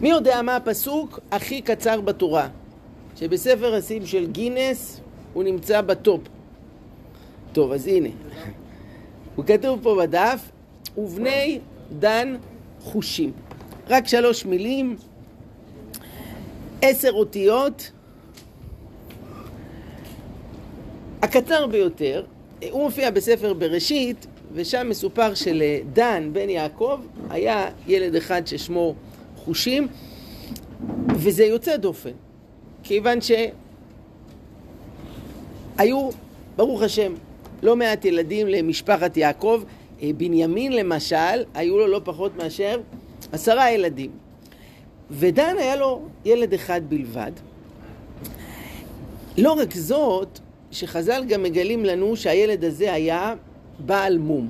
מי 0.00 0.08
יודע 0.08 0.42
מה 0.42 0.56
הפסוק 0.56 1.20
הכי 1.30 1.60
קצר 1.60 2.00
בתורה? 2.00 2.48
שבספר 3.16 3.74
השים 3.74 4.06
של 4.06 4.26
גינס 4.26 5.00
הוא 5.32 5.44
נמצא 5.44 5.80
בטופ. 5.80 6.20
טוב, 7.52 7.72
אז 7.72 7.86
הנה. 7.86 8.08
הוא 9.36 9.44
כתוב 9.44 9.80
פה 9.82 9.96
בדף, 10.02 10.50
ובני 10.96 11.60
דן 11.98 12.36
חושים. 12.80 13.32
רק 13.88 14.06
שלוש 14.08 14.44
מילים, 14.44 14.96
עשר 16.82 17.10
אותיות. 17.12 17.90
הקצר 21.22 21.66
ביותר, 21.66 22.24
הוא 22.70 22.82
מופיע 22.82 23.10
בספר 23.10 23.52
בראשית, 23.54 24.26
ושם 24.52 24.86
מסופר 24.90 25.34
שלדן 25.34 26.30
בן 26.32 26.50
יעקב 26.50 27.00
היה 27.30 27.68
ילד 27.86 28.14
אחד 28.14 28.46
ששמו 28.46 28.94
חושים, 29.46 29.88
וזה 31.14 31.44
יוצא 31.44 31.76
דופן, 31.76 32.10
כיוון 32.82 33.18
שהיו, 35.78 36.10
ברוך 36.56 36.82
השם, 36.82 37.14
לא 37.62 37.76
מעט 37.76 38.04
ילדים 38.04 38.46
למשפחת 38.46 39.16
יעקב. 39.16 39.62
בנימין 40.16 40.72
למשל, 40.72 41.44
היו 41.54 41.78
לו 41.78 41.86
לא 41.86 42.00
פחות 42.04 42.36
מאשר 42.36 42.80
עשרה 43.32 43.70
ילדים. 43.70 44.10
ודן 45.10 45.54
היה 45.58 45.76
לו 45.76 46.02
ילד 46.24 46.54
אחד 46.54 46.80
בלבד. 46.88 47.32
לא 49.38 49.52
רק 49.52 49.74
זאת, 49.74 50.38
שחז"ל 50.70 51.24
גם 51.28 51.42
מגלים 51.42 51.84
לנו 51.84 52.16
שהילד 52.16 52.64
הזה 52.64 52.92
היה 52.92 53.34
בעל 53.78 54.18
מום. 54.18 54.48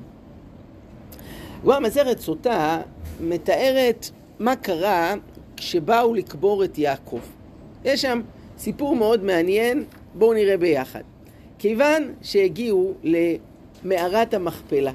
כבר 1.62 1.78
מסכת 1.80 2.20
סוטה 2.20 2.80
מתארת 3.20 4.10
מה 4.38 4.56
קרה 4.56 5.14
כשבאו 5.56 6.14
לקבור 6.14 6.64
את 6.64 6.78
יעקב. 6.78 7.20
יש 7.84 8.02
שם 8.02 8.20
סיפור 8.58 8.96
מאוד 8.96 9.24
מעניין, 9.24 9.84
בואו 10.14 10.34
נראה 10.34 10.56
ביחד. 10.56 11.02
כיוון 11.58 12.14
שהגיעו 12.22 12.94
למערת 13.84 14.34
המכפלה. 14.34 14.92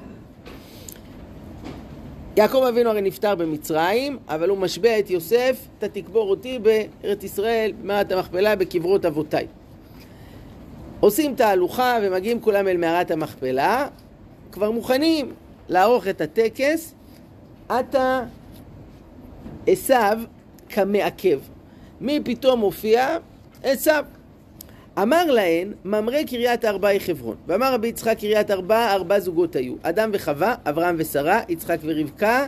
יעקב 2.36 2.62
אבינו 2.68 2.90
הרי 2.90 3.02
נפטר 3.02 3.34
במצרים, 3.34 4.18
אבל 4.28 4.48
הוא 4.48 4.58
משביע 4.58 4.98
את 4.98 5.10
יוסף, 5.10 5.66
אתה 5.78 5.88
תקבור 5.88 6.30
אותי 6.30 6.58
בארץ 6.58 7.24
ישראל, 7.24 7.72
במערת 7.82 8.12
המכפלה, 8.12 8.56
בקברות 8.56 9.04
אבותיי. 9.04 9.46
עושים 11.00 11.34
תהלוכה 11.34 11.98
ומגיעים 12.02 12.40
כולם 12.40 12.68
אל 12.68 12.76
מערת 12.76 13.10
המכפלה, 13.10 13.88
כבר 14.52 14.70
מוכנים 14.70 15.32
לערוך 15.68 16.08
את 16.08 16.20
הטקס, 16.20 16.94
עתה 17.68 18.22
עשיו 19.66 20.18
כמעכב. 20.68 21.38
מי 22.00 22.20
פתאום 22.24 22.60
מופיע? 22.60 23.16
עשיו. 23.62 24.04
אמר 24.98 25.24
להן, 25.24 25.72
ממרא 25.84 26.22
קריית 26.22 26.64
ארבע 26.64 26.88
היא 26.88 27.00
חברון. 27.00 27.36
ואמר 27.46 27.74
רבי 27.74 27.88
יצחק 27.88 28.18
קריית 28.18 28.50
ארבע, 28.50 28.92
ארבע 28.92 29.20
זוגות 29.20 29.56
היו. 29.56 29.74
אדם 29.82 30.10
וחווה, 30.12 30.54
אברהם 30.68 30.94
ושרה, 30.98 31.40
יצחק 31.48 31.78
ורבקה, 31.82 32.46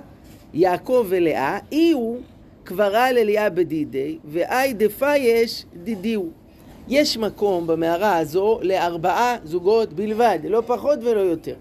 יעקב 0.54 1.06
ולאה, 1.08 1.58
אי 1.72 1.92
הוא 1.92 2.20
קברה 2.64 3.12
ללאה 3.12 3.50
בדידי, 3.50 4.18
ואי 4.24 4.72
דפייש 4.72 5.64
דידיהו. 5.82 6.28
יש 6.88 7.16
מקום 7.16 7.66
במערה 7.66 8.16
הזו 8.16 8.58
לארבעה 8.62 9.36
זוגות 9.44 9.92
בלבד, 9.92 10.38
לא 10.48 10.62
פחות 10.66 10.98
ולא 11.02 11.20
יותר. 11.20 11.54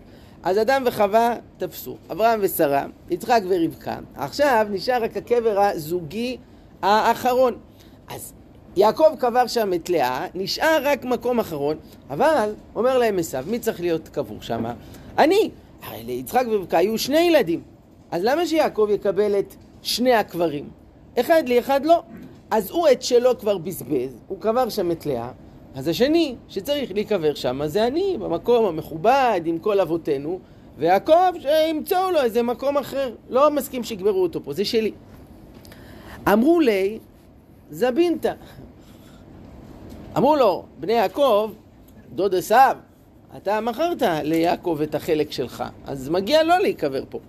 אז 0.44 0.58
אדם 0.58 0.83
וחווה 0.86 1.36
תפסו, 1.58 1.97
אברהם 2.11 2.39
ושרה, 2.44 2.86
יצחק 3.09 3.41
ורבקה. 3.47 3.97
עכשיו 4.16 4.67
נשאר 4.69 5.03
רק 5.03 5.17
הקבר 5.17 5.59
הזוגי 5.59 6.38
האחרון. 6.81 7.55
אז 8.09 8.33
יעקב 8.75 9.16
קבר 9.19 9.47
שם 9.47 9.73
את 9.73 9.89
לאה, 9.89 10.25
נשאר 10.36 10.80
רק 10.83 11.05
מקום 11.05 11.39
אחרון, 11.39 11.77
אבל 12.09 12.53
אומר 12.75 12.97
להם 12.97 13.19
עשיו, 13.19 13.44
מי 13.47 13.59
צריך 13.59 13.81
להיות 13.81 14.09
קבור 14.09 14.42
שם? 14.42 14.65
אני. 15.17 15.49
הרי 15.83 16.04
ליצחק 16.04 16.45
ורבקה 16.52 16.77
היו 16.77 16.98
שני 16.98 17.20
ילדים, 17.20 17.61
אז 18.11 18.23
למה 18.23 18.45
שיעקב 18.45 18.87
יקבל 18.92 19.39
את 19.39 19.55
שני 19.81 20.14
הקברים? 20.14 20.70
אחד 21.20 21.43
לי, 21.48 21.60
אחד 21.60 21.86
לא. 21.86 22.04
אז 22.52 22.71
הוא 22.71 22.87
את 22.92 23.02
שלו 23.02 23.39
כבר 23.39 23.58
בזבז, 23.58 24.17
הוא 24.27 24.39
קבר 24.39 24.70
שם 24.70 24.92
את 24.92 25.05
לאה, 25.05 25.31
אז 25.76 25.88
השני 25.88 26.36
שצריך 26.50 26.92
להיקבר 26.92 27.34
שם 27.34 27.61
זה 27.66 27.88
אני, 27.88 28.17
במקום 28.20 28.66
המכובד 28.66 29.42
עם 29.45 29.60
כל 29.60 29.80
אבותינו, 29.80 30.39
ויעקב 30.78 31.32
שימצאו 31.39 32.11
לו 32.11 32.22
איזה 32.22 32.44
מקום 32.44 32.78
אחר, 32.78 33.16
לא 33.30 33.52
מסכים 33.52 33.84
שיקברו 33.84 34.23
אותו 34.23 34.44
פה, 34.44 34.54
זה 34.54 34.66
שלי. 34.66 34.92
אמרו 36.34 36.60
לי, 36.60 37.00
זבינתא. 37.72 38.34
אמרו 40.17 40.36
לו, 40.36 40.64
בני 40.80 40.94
יעקב, 40.94 41.52
דוד 42.16 42.36
עשיו, 42.36 42.78
אתה 43.38 43.61
מכרת 43.61 44.02
ליעקב 44.02 44.80
את 44.84 44.95
החלק 44.95 45.32
שלך, 45.32 45.64
אז 45.86 46.10
מגיע 46.10 46.44
לו 46.44 46.54
להיקבר 46.61 47.04
פה. 47.10 47.20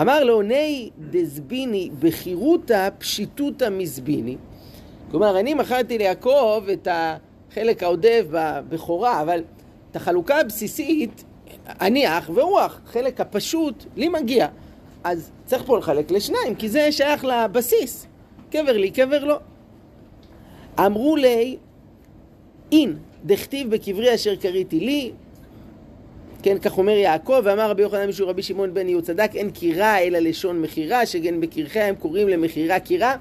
אמר 0.00 0.24
לו, 0.24 0.42
ני 0.42 0.90
דזביני 1.10 1.90
בחירותא 2.00 2.88
פשיטותא 2.98 3.68
מזביני. 3.70 4.36
כלומר, 5.10 5.40
אני 5.40 5.54
מכרתי 5.54 5.98
ליעקב 5.98 6.64
את 6.72 6.88
החלק 7.58 7.82
העודף 7.82 8.24
בבכורה, 8.30 9.22
אבל 9.22 9.42
את 9.90 9.96
החלוקה 9.96 10.40
הבסיסית, 10.40 11.24
אני 11.80 12.18
אח 12.18 12.30
ורוח, 12.34 12.80
חלק 12.86 13.20
הפשוט, 13.20 13.84
לי 13.96 14.08
מגיע. 14.08 14.46
אז 15.04 15.30
צריך 15.44 15.62
פה 15.66 15.78
לחלק 15.78 16.10
לשניים, 16.10 16.54
כי 16.54 16.68
זה 16.68 16.92
שייך 16.92 17.24
לבסיס. 17.24 18.06
קבר 18.50 18.76
לי, 18.76 18.90
קבר 18.90 19.24
לא. 19.24 19.38
אמרו 20.78 21.16
לי, 21.16 21.56
אין, 22.72 22.96
דכתיב 23.24 23.70
בקברי 23.70 24.14
אשר 24.14 24.36
קריתי 24.36 24.80
לי, 24.80 25.12
כן, 26.42 26.58
כך 26.58 26.78
אומר 26.78 26.92
יעקב, 26.92 27.40
ואמר 27.44 27.70
רבי 27.70 27.82
יוחנן 27.82 28.08
משהו 28.08 28.28
רבי 28.28 28.42
שמעון 28.42 28.74
בן 28.74 28.88
יהוא 28.88 29.02
צדק, 29.02 29.30
אין 29.34 29.50
קירה 29.50 29.98
אלא 29.98 30.18
לשון 30.18 30.62
מכירה, 30.62 31.06
שכן 31.06 31.40
בקרחי 31.40 31.80
הם 31.80 31.94
קוראים 31.94 32.28
למכירה 32.28 32.80
קירה. 32.80 33.16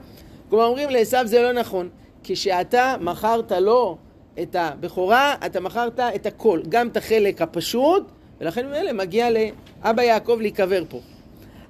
כלומר, 0.50 0.66
אומרים 0.66 0.90
לעשו 0.90 1.18
זה 1.26 1.42
לא 1.42 1.52
נכון. 1.52 1.90
כשאתה 2.24 2.96
מכרת 3.02 3.52
לו 3.52 3.98
את 4.42 4.56
הבכורה, 4.56 5.36
אתה 5.46 5.60
מכרת 5.60 6.00
את 6.00 6.26
הכל, 6.26 6.62
גם 6.70 6.88
את 6.88 6.98
החלק 6.98 7.42
הפשוט, 7.42 8.04
ולכן 8.42 8.68
ממילא 8.68 8.92
מגיע 8.92 9.28
לאבא 9.30 10.04
יעקב 10.04 10.38
להיקבר 10.42 10.84
פה. 10.90 11.00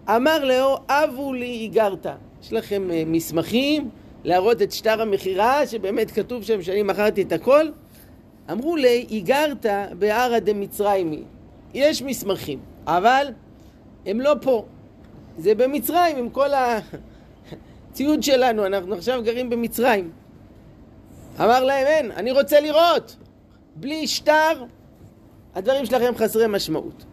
אמר 0.09 0.45
לאו, 0.45 0.77
אבו 0.89 1.33
לי 1.33 1.45
היגרת. 1.45 2.05
יש 2.43 2.53
לכם 2.53 2.87
uh, 2.89 2.93
מסמכים 3.07 3.89
להראות 4.23 4.61
את 4.61 4.71
שטר 4.71 5.01
המכירה, 5.01 5.67
שבאמת 5.67 6.11
כתוב 6.11 6.43
שם 6.43 6.61
שאני 6.61 6.83
מכרתי 6.83 7.21
את 7.21 7.31
הכל? 7.31 7.65
אמרו 8.51 8.75
ליה, 8.75 9.05
איגרתא 9.09 9.65
בארעא 9.99 10.39
דמצרים 10.39 10.93
היא. 10.93 11.23
יש 11.73 12.01
מסמכים, 12.01 12.59
אבל 12.87 13.27
הם 14.05 14.21
לא 14.21 14.35
פה. 14.41 14.65
זה 15.37 15.55
במצרים 15.55 16.17
עם 16.17 16.29
כל 16.29 16.49
הציוד 17.91 18.23
שלנו, 18.27 18.65
אנחנו 18.65 18.93
עכשיו 18.93 19.21
גרים 19.23 19.49
במצרים. 19.49 20.11
אמר 21.39 21.63
להם, 21.63 21.87
אין, 21.87 22.11
אני 22.11 22.31
רוצה 22.31 22.59
לראות. 22.59 23.15
בלי 23.75 24.07
שטר, 24.07 24.63
הדברים 25.55 25.85
שלכם 25.85 26.13
חסרי 26.17 26.47
משמעות. 26.47 27.05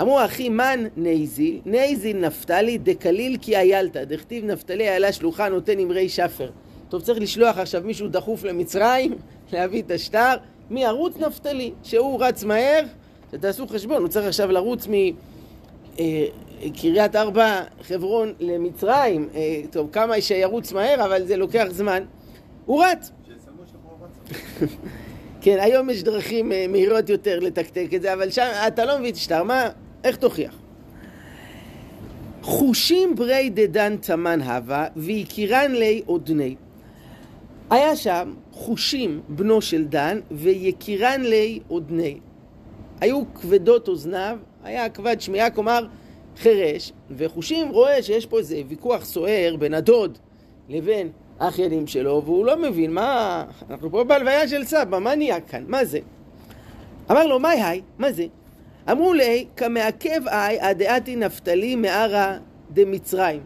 אמרו 0.00 0.24
אחי 0.24 0.48
מאן 0.48 0.86
ניזיל, 0.96 1.60
ניזיל 1.64 2.16
נפתלי 2.16 2.78
דקליל 2.78 3.36
כי 3.40 3.56
איילתא, 3.56 4.04
דכתיב 4.04 4.44
נפתלי 4.44 4.88
איילה 4.88 5.12
שלוחה 5.12 5.48
הנותן 5.48 5.78
אמרי 5.78 6.08
שפר. 6.08 6.50
טוב, 6.88 7.02
צריך 7.02 7.20
לשלוח 7.20 7.58
עכשיו 7.58 7.82
מישהו 7.84 8.08
דחוף 8.08 8.44
למצרים, 8.44 9.14
להביא 9.52 9.82
את 9.82 9.90
השטר, 9.90 10.34
מערוץ 10.70 11.16
נפתלי, 11.16 11.72
שהוא 11.82 12.24
רץ 12.24 12.44
מהר, 12.44 12.80
שתעשו 13.32 13.66
חשבון, 13.66 14.02
הוא 14.02 14.08
צריך 14.08 14.26
עכשיו 14.26 14.50
לרוץ 14.50 14.86
מקריית 15.96 17.16
אה, 17.16 17.22
ארבע, 17.22 17.62
חברון 17.82 18.32
למצרים, 18.40 19.28
אה, 19.34 19.60
טוב, 19.70 19.88
כמה 19.92 20.20
שירוץ 20.20 20.72
מהר, 20.72 21.04
אבל 21.04 21.26
זה 21.26 21.36
לוקח 21.36 21.66
זמן. 21.70 22.02
הוא 22.66 22.84
רץ. 22.84 23.10
כן, 25.42 25.56
היום 25.60 25.90
יש 25.90 26.02
דרכים 26.02 26.52
אה, 26.52 26.66
מהירות 26.68 27.08
יותר 27.08 27.38
לתקתק 27.40 27.86
את 27.94 28.02
זה, 28.02 28.12
אבל 28.12 28.30
שם 28.30 28.48
אתה 28.66 28.84
לא 28.84 28.98
מבין 28.98 29.14
שטר, 29.14 29.42
מה, 29.42 29.68
איך 30.04 30.16
תוכיח? 30.16 30.54
חושים 32.42 33.14
ברי 33.14 33.50
דדן 33.50 33.96
תמן 33.96 34.42
הווה 34.42 34.86
ויקירן 34.96 35.72
לי 35.72 36.02
עודני. 36.06 36.54
היה 37.70 37.96
שם 37.96 38.34
חושים 38.52 39.20
בנו 39.28 39.62
של 39.62 39.84
דן 39.84 40.20
ויקירן 40.30 41.20
לי 41.20 41.60
עודני. 41.68 42.18
היו 43.00 43.22
כבדות 43.34 43.88
אוזניו, 43.88 44.38
היה 44.64 44.88
כבד 44.88 45.20
שמיעה, 45.20 45.50
כלומר 45.50 45.86
חירש, 46.36 46.92
וחושים 47.10 47.68
רואה 47.68 48.02
שיש 48.02 48.26
פה 48.26 48.38
איזה 48.38 48.62
ויכוח 48.68 49.04
סוער 49.04 49.56
בין 49.58 49.74
הדוד 49.74 50.18
לבין 50.68 51.10
האחיינים 51.40 51.86
שלו, 51.86 52.22
והוא 52.24 52.46
לא 52.46 52.56
מבין 52.56 52.92
מה... 52.92 53.44
אנחנו 53.70 53.90
פה 53.90 54.04
בהלוויה 54.04 54.48
של 54.48 54.64
סבא, 54.64 54.98
מה 54.98 55.14
נהיה 55.14 55.40
כאן? 55.40 55.64
מה 55.66 55.84
זה? 55.84 55.98
אמר 57.10 57.26
לו, 57.26 57.38
מה 57.38 57.48
היי? 57.48 57.80
מה 57.98 58.12
זה? 58.12 58.26
אמרו 58.90 59.12
לי, 59.12 59.46
כמעכב 59.56 60.28
אי 60.28 60.60
הדעתי 60.60 61.16
נפתלי 61.16 61.76
מערה 61.76 62.36
דמצרים. 62.70 63.40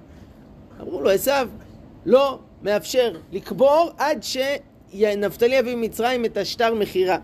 אמרו 0.81 1.00
לו, 1.00 1.11
עשיו, 1.11 1.49
לא 2.06 2.38
מאפשר 2.62 3.17
לקבור 3.32 3.91
עד 3.99 4.23
שנפתלי 4.23 5.55
יביא 5.55 5.76
ממצרים 5.76 6.25
את 6.25 6.37
השטר 6.37 6.75
מכירה. 6.75 7.19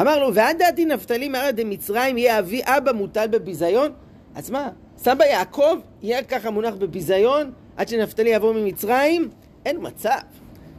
אמר 0.00 0.18
לו, 0.18 0.34
ועד 0.34 0.58
דעתי 0.58 0.84
נפתלי 0.84 1.28
מארד 1.28 1.60
דמצרים 1.60 2.18
יהיה 2.18 2.38
אבי 2.38 2.60
אבא 2.64 2.92
מוטל 2.92 3.26
בביזיון? 3.26 3.92
אז 4.34 4.50
מה, 4.50 4.68
סבא 4.98 5.24
יעקב 5.24 5.78
יהיה 6.02 6.22
ככה 6.22 6.50
מונח 6.50 6.74
בביזיון 6.74 7.52
עד 7.76 7.88
שנפתלי 7.88 8.30
יבוא 8.30 8.54
ממצרים? 8.54 9.30
אין 9.66 9.76
מצב. 9.80 10.18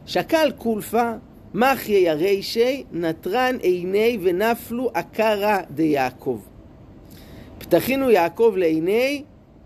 שקל 0.06 0.52
קולפה, 0.58 1.12
מחיה 1.54 1.98
ירישי, 1.98 2.84
נטרן 2.92 3.56
עיני 3.62 4.18
ונפלו 4.22 4.90
עקרא 4.94 5.58
דיעקב. 5.70 6.40
פתחינו 7.58 8.10
יעקב 8.10 8.54
לעיני 8.56 9.22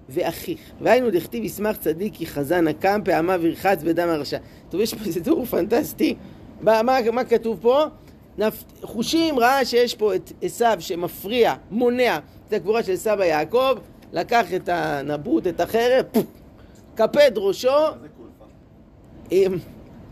ואחיך. 0.09 0.61
והיינו 0.81 1.11
דכתיב 1.11 1.45
ישמח 1.45 1.77
צדיק 1.77 2.15
כי 2.15 2.27
חזן 2.27 2.69
הקם 2.69 3.01
פעמה 3.05 3.37
וירחץ 3.41 3.83
בדם 3.83 4.09
הרשע. 4.09 4.39
טוב, 4.71 4.81
יש 4.81 4.95
פה 4.95 5.05
איזה 5.05 5.25
תיאור 5.25 5.45
פנטסטי. 5.45 6.15
מה, 6.61 6.83
מה, 6.83 6.99
מה 7.13 7.25
כתוב 7.25 7.59
פה? 7.61 7.85
נפ... 8.39 8.65
חושים 8.83 9.39
ראה 9.39 9.65
שיש 9.65 9.95
פה 9.95 10.15
את 10.15 10.33
עשיו 10.43 10.77
שמפריע, 10.81 11.55
מונע 11.71 12.19
את 12.49 12.53
הקבורה 12.53 12.83
של 12.83 12.97
סבא 12.97 13.25
יעקב, 13.25 13.75
לקח 14.13 14.55
את 14.55 14.69
הנבוט, 14.69 15.47
את 15.47 15.61
החרב, 15.61 16.05
קפד 16.95 17.33
ראשו. 17.37 17.79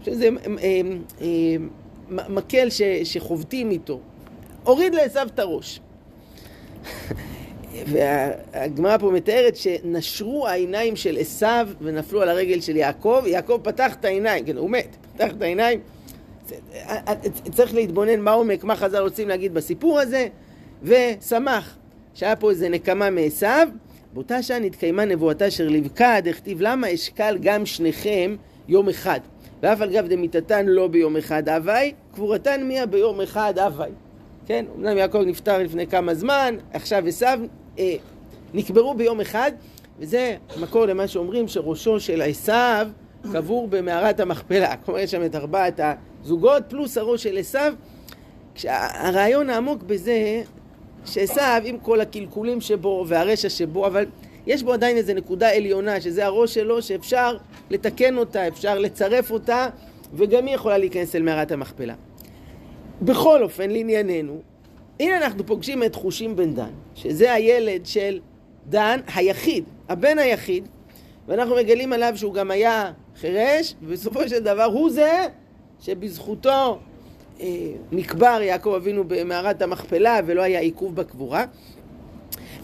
שזה 0.04 0.28
מקל 2.08 2.68
שחובטים 3.04 3.70
איתו. 3.70 4.00
הוריד 4.64 4.94
לעשו 4.94 5.22
את 5.22 5.38
הראש. 5.38 5.80
והגמרא 7.92 8.98
פה 8.98 9.10
מתארת 9.10 9.56
שנשרו 9.56 10.48
העיניים 10.48 10.96
של 10.96 11.16
עשו 11.20 11.46
ונפלו 11.80 12.22
על 12.22 12.28
הרגל 12.28 12.60
של 12.60 12.76
יעקב. 12.76 13.22
יעקב 13.26 13.60
פתח 13.62 13.94
את 13.94 14.04
העיניים, 14.04 14.44
כן, 14.44 14.56
הוא 14.56 14.70
מת, 14.70 14.96
פתח 15.14 15.30
את 15.36 15.42
העיניים. 15.42 15.80
צריך 17.50 17.74
להתבונן 17.74 18.20
מה 18.20 18.30
עומק, 18.30 18.64
מה 18.64 18.76
חז"ל 18.76 19.02
רוצים 19.02 19.28
להגיד 19.28 19.54
בסיפור 19.54 20.00
הזה, 20.00 20.28
ושמח 20.82 21.76
שהיה 22.14 22.36
פה 22.36 22.50
איזה 22.50 22.68
נקמה 22.68 23.10
מעשו. 23.10 23.46
באותה 24.12 24.42
שעה 24.42 24.58
נתקיימה 24.58 25.04
נבואתה 25.04 25.50
של 25.50 25.76
רבקה, 25.76 26.16
דכתיב 26.24 26.58
למה 26.60 26.94
אשקל 26.94 27.38
גם 27.40 27.66
שניכם 27.66 28.36
יום 28.68 28.88
אחד. 28.88 29.20
ואף 29.62 29.80
על 29.80 29.90
גב 29.90 30.06
דמיתתן 30.08 30.66
לא 30.66 30.88
ביום 30.88 31.16
אחד 31.16 31.48
הווי, 31.48 31.92
קבורתן 32.14 32.64
מיה 32.64 32.86
ביום 32.86 33.20
אחד 33.20 33.58
הווי. 33.58 33.90
כן, 34.46 34.64
אמנם 34.76 34.96
יעקב 34.96 35.18
נפטר 35.18 35.58
לפני 35.58 35.86
כמה 35.86 36.14
זמן, 36.14 36.56
עכשיו 36.72 37.06
עשיו 37.06 37.40
אה, 37.78 37.94
נקברו 38.54 38.94
ביום 38.94 39.20
אחד, 39.20 39.52
וזה 39.98 40.36
מקור 40.60 40.86
למה 40.86 41.08
שאומרים 41.08 41.48
שראשו 41.48 42.00
של 42.00 42.22
עשיו 42.22 42.88
קבור 43.32 43.68
במערת 43.68 44.20
המכפלה. 44.20 44.76
כלומר, 44.84 45.00
יש 45.00 45.10
שם 45.10 45.24
את 45.24 45.34
ארבעת 45.34 45.80
הזוגות 46.22 46.62
פלוס 46.68 46.98
הראש 46.98 47.22
של 47.22 47.38
עשיו. 47.38 47.74
הרעיון 48.64 49.50
העמוק 49.50 49.82
בזה 49.82 50.42
שעשיו, 51.04 51.62
עם 51.64 51.78
כל 51.78 52.00
הקלקולים 52.00 52.60
שבו 52.60 53.04
והרשע 53.08 53.48
שבו, 53.48 53.86
אבל 53.86 54.04
יש 54.46 54.62
בו 54.62 54.72
עדיין 54.72 54.96
איזו 54.96 55.14
נקודה 55.14 55.56
עליונה, 55.56 56.00
שזה 56.00 56.26
הראש 56.26 56.54
שלו, 56.54 56.82
שאפשר 56.82 57.36
לתקן 57.70 58.18
אותה, 58.18 58.48
אפשר 58.48 58.78
לצרף 58.78 59.30
אותה, 59.30 59.68
וגם 60.14 60.46
היא 60.46 60.54
יכולה 60.54 60.78
להיכנס 60.78 61.16
אל 61.16 61.22
מערת 61.22 61.52
המכפלה. 61.52 61.94
בכל 63.02 63.42
אופן, 63.42 63.70
לענייננו, 63.70 64.40
הנה 65.00 65.16
אנחנו 65.16 65.46
פוגשים 65.46 65.82
את 65.82 65.94
חושים 65.94 66.36
בן 66.36 66.54
דן, 66.54 66.70
שזה 66.94 67.32
הילד 67.32 67.86
של 67.86 68.20
דן 68.68 69.00
היחיד, 69.14 69.64
הבן 69.88 70.18
היחיד, 70.18 70.68
ואנחנו 71.28 71.56
מגלים 71.56 71.92
עליו 71.92 72.12
שהוא 72.16 72.34
גם 72.34 72.50
היה 72.50 72.92
חירש, 73.20 73.74
ובסופו 73.82 74.28
של 74.28 74.38
דבר 74.38 74.64
הוא 74.64 74.90
זה 74.90 75.26
שבזכותו 75.80 76.78
אה, 77.40 77.46
נקבר 77.92 78.38
יעקב 78.42 78.74
אבינו 78.76 79.04
במערת 79.06 79.62
המכפלה 79.62 80.20
ולא 80.26 80.42
היה 80.42 80.60
עיכוב 80.60 80.96
בקבורה. 80.96 81.44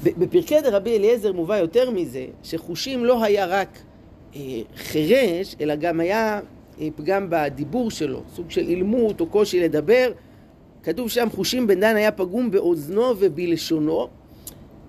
בפרקי 0.03 0.61
דרבי 0.61 0.99
אליעזר 0.99 1.33
מובא 1.33 1.57
יותר 1.57 1.91
מזה, 1.91 2.27
שחושים 2.43 3.05
לא 3.05 3.25
היה 3.25 3.47
רק 3.47 3.79
חירש, 4.77 5.57
אלא 5.61 5.77
גם 5.77 6.01
היה 6.01 6.41
אה, 6.81 6.89
פגם 6.97 7.27
בדיבור 7.31 7.91
שלו, 7.91 8.23
סוג 8.35 8.51
של 8.51 8.69
אילמות 8.69 9.21
או 9.21 9.27
קושי 9.27 9.61
לדבר. 9.61 10.13
כתוב 10.83 11.11
שם 11.11 11.29
חושים 11.31 11.67
בן 11.67 11.81
דן 11.81 11.97
היה 11.97 12.13
פגום 12.13 12.51
באוזנו 12.51 13.03
ובלשונו, 13.19 14.09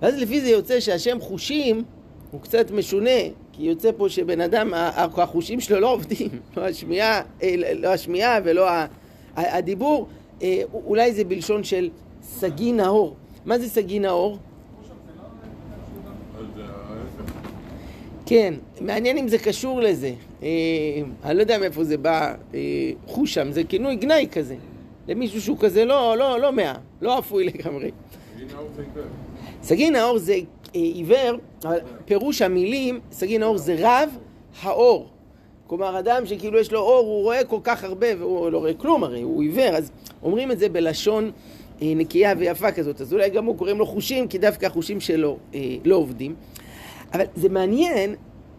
ואז 0.02 0.18
לפי 0.18 0.42
זה 0.42 0.50
יוצא 0.50 0.80
שהשם 0.80 1.18
חושים 1.20 1.84
הוא 2.32 2.42
קצת 2.42 2.72
משונה, 2.72 3.20
כי 3.52 3.64
יוצא 3.64 3.92
פה 3.98 4.10
שבן 4.10 4.42
אדם, 4.42 4.72
החושים 4.74 5.60
שלו 5.60 5.80
לא 5.80 5.94
עובדים, 5.94 6.30
לא 6.58 6.66
השמיעה, 6.66 7.22
אה, 7.44 7.56
לא 7.76 7.88
השמיעה 7.88 8.40
ולא 8.44 8.68
הדיבור, 9.36 10.08
אולי 10.74 11.14
זה 11.14 11.24
בלשון 11.24 11.64
של 11.64 11.90
סגי 12.24 12.72
נאור. 12.72 13.16
מה 13.46 13.60
זה 13.60 13.70
סגי 13.70 14.00
נאור? 14.00 14.38
כן, 18.26 18.54
מעניין 18.82 19.18
אם 19.18 19.28
זה 19.28 19.38
קשור 19.38 19.82
לזה. 19.82 20.14
אה, 20.44 20.48
אני 21.24 21.36
לא 21.36 21.42
יודע 21.42 21.58
מאיפה 21.58 21.84
זה 21.84 21.98
בא, 21.98 22.36
אה, 22.54 22.60
חושם, 23.08 23.52
זה 23.52 23.64
כינוי 23.64 23.96
גנאי 23.96 24.28
כזה. 24.32 24.56
למישהו 25.08 25.42
שהוא 25.42 25.58
כזה 25.60 25.86
לא, 25.86 26.18
לא, 26.18 26.40
לא 26.40 26.52
מאה, 26.52 26.74
לא 27.02 27.20
אפוי 27.20 27.44
לגמרי. 27.44 27.92
סגי 29.64 29.90
נאור 29.90 30.18
זה 30.18 30.34
אה, 30.34 30.40
עיוור, 30.74 31.38
אבל 31.64 31.80
פירוש 32.06 32.42
המילים, 32.42 33.00
סגי 33.12 33.38
נאור 33.38 33.58
זה 33.58 33.76
רב 33.80 34.10
האור. 34.62 35.10
כלומר, 35.68 36.00
אדם 36.00 36.26
שכאילו 36.26 36.60
יש 36.60 36.72
לו 36.72 36.80
אור, 36.80 37.06
הוא 37.06 37.24
רואה 37.24 37.44
כל 37.44 37.60
כך 37.64 37.84
הרבה, 37.84 38.08
והוא 38.20 38.50
לא 38.50 38.58
רואה 38.58 38.74
כלום 38.74 39.04
הרי, 39.04 39.22
הוא 39.22 39.42
עיוור, 39.42 39.76
אז 39.76 39.92
אומרים 40.24 40.52
את 40.52 40.60
זה 40.60 40.70
בלשון 40.70 41.32
אה, 41.82 41.94
נקייה 41.96 42.34
ויפה 42.38 42.72
כזאת. 42.72 43.02
אז 43.02 43.14
אולי 43.14 43.30
גם 43.30 43.46
הוא 43.46 43.58
קוראים 43.58 43.78
לו 43.78 43.86
חושים, 43.86 44.28
כי 44.28 44.38
דווקא 44.38 44.66
החושים 44.66 45.00
שלו 45.00 45.38
אה, 45.54 45.60
לא 45.86 45.96
עובדים. 45.96 46.36
אבל 47.14 47.26
זה 47.36 47.50
מעניין 47.50 48.16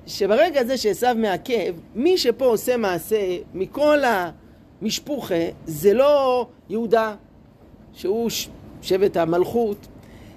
שברגע 0.07 0.61
הזה 0.61 0.77
שעשו 0.77 1.07
מעכב, 1.17 1.75
מי 1.95 2.19
שפה 2.19 2.45
עושה 2.45 2.77
מעשה 2.77 3.37
מכל 3.55 3.99
המשפוחה 4.81 5.45
זה 5.67 5.95
לא 5.95 6.47
יהודה, 6.71 7.15
שהוא 7.93 8.31
שבט 8.83 9.17
המלכות, 9.17 9.87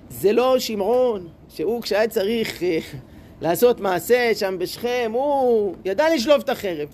זה 0.10 0.32
לא 0.32 0.60
שמעון, 0.60 1.28
שהוא 1.50 1.82
כשהיה 1.82 2.08
צריך 2.08 2.64
אה, 2.64 2.80
לעשות 3.42 3.80
מעשה 3.80 4.32
שם 4.36 4.56
בשכם, 4.60 5.12
הוא 5.14 5.76
ידע 5.86 6.06
לשלוף 6.16 6.44
את 6.44 6.50
החרב. 6.50 6.88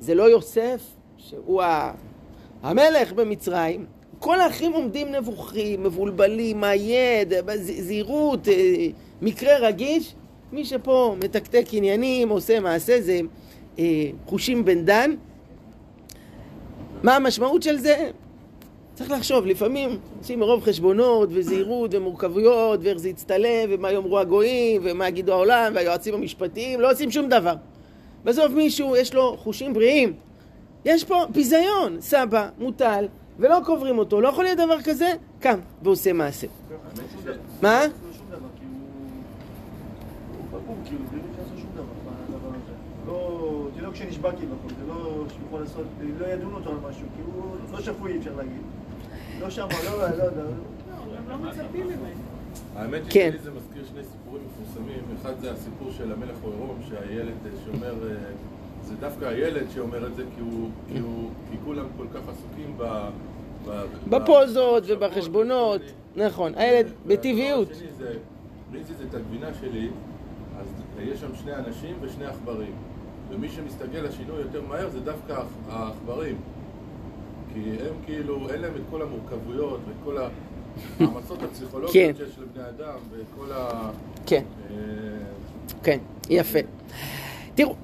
זה 0.00 0.14
לא 0.14 0.22
יוסף, 0.22 0.80
שהוא 1.18 1.62
המלך 2.62 3.12
במצרים. 3.12 3.86
כל 4.18 4.40
האחרים 4.40 4.72
עומדים 4.72 5.12
נבוכים, 5.12 5.82
מבולבלים, 5.82 6.60
מה 6.60 6.74
יהיה, 6.74 7.24
זהירות, 7.56 8.48
אה, 8.48 8.54
מקרה 9.22 9.58
רגיש. 9.58 10.14
מי 10.52 10.64
שפה 10.64 11.16
מתקתק 11.24 11.64
עניינים, 11.72 12.28
עושה 12.28 12.60
מעשה, 12.60 13.00
זה 13.00 13.20
אה, 13.78 13.84
חושים 14.26 14.64
בן 14.64 14.84
דן. 14.84 15.10
מה 17.02 17.16
המשמעות 17.16 17.62
של 17.62 17.78
זה? 17.78 18.10
צריך 18.94 19.10
לחשוב, 19.10 19.46
לפעמים 19.46 19.98
עושים 20.18 20.40
מרוב 20.40 20.62
חשבונות 20.62 21.28
וזהירות 21.32 21.94
ומורכבויות 21.94 22.80
ואיך 22.82 22.98
זה 22.98 23.08
יצטלם 23.08 23.68
ומה 23.68 23.92
יאמרו 23.92 24.18
הגויים 24.18 24.80
ומה 24.84 25.08
יגידו 25.08 25.32
העולם 25.32 25.72
והיועצים 25.74 26.14
המשפטיים, 26.14 26.80
לא 26.80 26.92
עושים 26.92 27.10
שום 27.10 27.28
דבר. 27.28 27.54
בסוף 28.24 28.52
מישהו 28.52 28.96
יש 28.96 29.14
לו 29.14 29.36
חושים 29.36 29.72
בריאים. 29.74 30.12
יש 30.84 31.04
פה 31.04 31.24
ביזיון, 31.32 32.00
סבא, 32.00 32.48
מוטל, 32.58 33.08
ולא 33.38 33.58
קוברים 33.64 33.98
אותו, 33.98 34.20
לא 34.20 34.28
יכול 34.28 34.44
להיות 34.44 34.58
דבר 34.58 34.82
כזה, 34.82 35.12
קם 35.40 35.58
ועושה 35.82 36.12
מעשה. 36.12 36.46
מה? 37.62 37.82
כאילו, 40.84 41.04
בלי 41.12 41.20
לעשות 41.38 41.58
שום 41.58 41.70
דבר 41.74 42.12
בדבר 42.28 42.48
הזה. 42.48 42.72
לא, 43.06 43.68
זה 43.76 43.82
לא 43.82 43.90
כשנשבע 43.90 44.32
כביכול, 44.32 44.70
זה 44.80 44.86
לא 44.88 45.24
שהוא 45.28 45.46
יכול 45.46 45.60
לעשות, 45.60 45.86
לא 46.18 46.26
ידון 46.26 46.52
אותו 46.54 46.70
על 46.70 46.76
משהו, 46.90 47.06
כי 47.16 47.22
הוא 47.22 47.56
לא 47.72 47.80
שפוי 47.80 48.18
אפשר 48.18 48.36
להגיד. 48.36 48.62
לא 49.40 49.50
שם, 49.50 49.66
לא, 49.84 50.08
לא, 50.08 50.24
לא. 50.24 50.44
לא 51.28 51.36
מצפים 51.38 51.86
ממנו. 51.86 52.04
האמת 52.76 53.02
היא 53.04 53.30
שלי 53.30 53.38
זה 53.38 53.50
מזכיר 53.50 53.84
שני 53.92 54.04
סיפורים 54.04 54.42
מפורסמים, 54.46 55.02
אחד 55.20 55.40
זה 55.40 55.52
הסיפור 55.52 55.90
של 55.90 56.12
המלך 56.12 56.36
עירום, 56.44 56.78
שהילד 56.88 57.34
שאומר, 57.64 57.94
זה 58.82 58.94
דווקא 59.00 59.24
הילד 59.24 59.66
שאומר 59.74 60.06
את 60.06 60.14
זה 60.14 60.22
כי, 60.34 60.40
הוא, 60.40 60.70
כי, 60.92 60.98
הוא, 60.98 61.30
כי 61.50 61.56
כולם 61.64 61.86
כל 61.96 62.06
כך 62.14 62.20
עסוקים 62.28 62.74
ב... 62.76 63.08
בפוזות 64.08 64.82
ובחשבונות, 64.86 65.80
נכון, 66.16 66.52
הילד 66.56 66.86
בטבעיות. 67.06 67.68
מי 68.72 68.84
זה 68.84 69.04
את 69.08 69.14
הגבינה 69.14 69.54
שלי, 69.60 69.90
יש 71.02 71.20
שם 71.20 71.34
שני 71.42 71.54
אנשים 71.54 71.96
ושני 72.00 72.26
עכברים. 72.26 72.72
ומי 73.30 73.48
שמסתגל 73.48 74.00
לשינוי 74.00 74.40
יותר 74.40 74.62
מהר 74.68 74.88
זה 74.90 75.00
דווקא 75.00 75.42
העכברים. 75.68 76.36
כי 77.54 77.60
הם 77.60 77.94
כאילו, 78.04 78.50
אין 78.50 78.60
להם 78.60 78.72
את 78.76 78.82
כל 78.90 79.02
המורכבויות 79.02 79.80
ואת 79.86 79.96
כל 80.04 80.16
המאמצות 81.00 81.42
הפסיכולוגיות 81.42 81.92
כן. 81.92 82.12
שיש 82.16 82.38
לבני 82.38 82.68
אדם 82.68 82.98
ואת 83.10 83.26
כל 83.38 83.52
ה... 83.52 83.90
כן. 84.26 84.42
אה... 84.70 84.76
כן, 85.82 85.98
יפה. 86.30 86.58
תראו, 87.54 87.74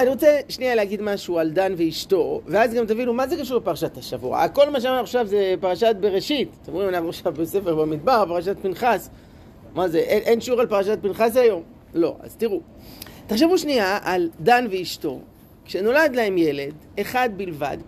אני 0.00 0.08
רוצה 0.08 0.40
שנייה 0.48 0.74
להגיד 0.74 1.02
משהו 1.02 1.38
על 1.38 1.50
דן 1.50 1.72
ואשתו, 1.76 2.40
ואז 2.46 2.74
גם 2.74 2.86
תבינו 2.86 3.14
מה 3.14 3.28
זה 3.28 3.36
קשור 3.36 3.56
לפרשת 3.56 3.96
השבוע. 3.96 4.48
כל 4.48 4.70
מה 4.70 4.80
שאמרנו 4.80 5.00
עכשיו 5.00 5.26
זה 5.26 5.54
פרשת 5.60 5.96
בראשית. 6.00 6.48
אתם 6.62 6.72
רואים, 6.72 6.88
אנחנו 6.88 7.08
עכשיו 7.08 7.32
בספר 7.32 7.74
במדבר, 7.74 8.24
פרשת 8.28 8.56
פנחס. 8.62 9.10
מה 9.74 9.88
זה, 9.88 9.98
אין, 9.98 10.22
אין 10.22 10.40
שיעור 10.40 10.60
על 10.60 10.66
פרשת 10.66 10.98
פנחס 11.02 11.36
היום? 11.36 11.62
לא. 11.96 12.16
אז 12.20 12.36
תראו, 12.36 12.60
תחשבו 13.26 13.58
שנייה 13.58 13.98
על 14.02 14.30
דן 14.40 14.66
ואשתו. 14.70 15.20
כשנולד 15.64 16.16
להם 16.16 16.38
ילד, 16.38 16.74
אחד 17.00 17.30
בלבד, 17.36 17.78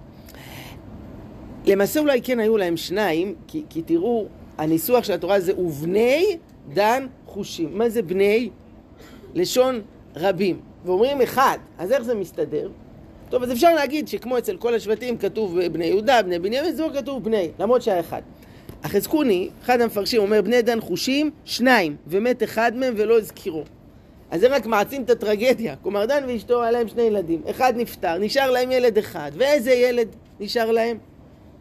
למעשה 1.66 2.00
אולי 2.00 2.22
כן 2.22 2.40
היו 2.40 2.56
להם 2.56 2.76
שניים, 2.76 3.34
כי, 3.46 3.62
כי 3.70 3.82
תראו, 3.82 4.26
הניסוח 4.58 5.04
של 5.04 5.12
התורה 5.12 5.40
זה 5.40 5.58
ובני 5.58 6.36
דן 6.72 7.06
חושים. 7.26 7.78
מה 7.78 7.88
זה 7.88 8.02
בני? 8.02 8.50
לשון 9.34 9.80
רבים. 10.16 10.60
ואומרים 10.84 11.22
אחד, 11.22 11.58
אז 11.78 11.92
איך 11.92 12.02
זה 12.02 12.14
מסתדר? 12.14 12.68
טוב, 13.30 13.42
אז 13.42 13.52
אפשר 13.52 13.74
להגיד 13.74 14.08
שכמו 14.08 14.38
אצל 14.38 14.56
כל 14.56 14.74
השבטים 14.74 15.18
כתוב 15.18 15.60
בני 15.60 15.86
יהודה, 15.86 16.22
בני 16.22 16.38
בנימין, 16.38 16.74
זה 16.74 16.82
לא 16.82 16.90
כתוב 16.94 17.24
בני, 17.24 17.50
למרות 17.58 17.82
שהיה 17.82 18.00
אחד. 18.00 18.22
החזקוני, 18.82 19.48
אחד 19.62 19.80
המפרשים, 19.80 20.20
אומר 20.20 20.42
בני 20.42 20.62
דן 20.62 20.80
חושים, 20.80 21.30
שניים, 21.44 21.96
ומת 22.06 22.42
אחד 22.42 22.72
מהם 22.76 22.94
ולא 22.96 23.18
הזכירו. 23.18 23.64
אז 24.30 24.40
זה 24.40 24.49
רק 24.49 24.66
מעצים 24.66 25.02
את 25.02 25.11
הטרגדיה. 25.11 25.76
כלומר, 25.82 26.06
דן 26.06 26.25
ואשתו 26.28 26.62
היה 26.62 26.70
להם 26.70 26.88
שני 26.88 27.02
ילדים. 27.02 27.42
אחד 27.50 27.73
נפטר, 27.76 28.18
נשאר 28.18 28.50
להם 28.50 28.73
ילד 28.73 28.99
אחד. 28.99 29.30
ואיזה 29.35 29.73
ילד 29.73 30.08
נשאר 30.40 30.70
להם? 30.70 30.99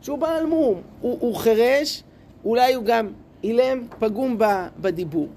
שהוא 0.01 0.17
בעל 0.17 0.45
מום. 0.45 0.81
הוא, 1.01 1.17
הוא 1.19 1.36
חירש, 1.36 2.03
אולי 2.45 2.74
הוא 2.74 2.83
גם 2.83 3.07
אילם, 3.43 3.88
פגום 4.00 4.38
בדיבור. 4.79 5.27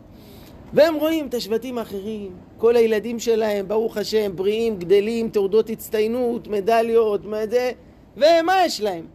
והם 0.72 0.94
רואים 0.94 1.26
את 1.26 1.34
השבטים 1.34 1.78
האחרים, 1.78 2.32
כל 2.58 2.76
הילדים 2.76 3.18
שלהם, 3.18 3.68
ברוך 3.68 3.96
השם, 3.96 4.36
בריאים, 4.36 4.78
גדלים, 4.78 5.28
תעודות 5.28 5.70
הצטיינות, 5.70 6.48
מדליות, 6.48 7.24
מה 7.24 7.46
זה, 7.46 7.72
ומה 8.16 8.54
יש 8.64 8.80
להם? 8.80 9.06